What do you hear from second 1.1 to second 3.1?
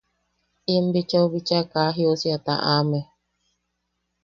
bichaa... kaa jiosia taʼame.